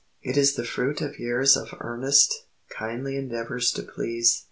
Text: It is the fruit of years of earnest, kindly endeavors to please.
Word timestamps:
It 0.23 0.35
is 0.35 0.55
the 0.55 0.65
fruit 0.65 0.99
of 1.01 1.19
years 1.19 1.55
of 1.55 1.75
earnest, 1.79 2.47
kindly 2.69 3.15
endeavors 3.17 3.71
to 3.73 3.83
please. 3.83 4.39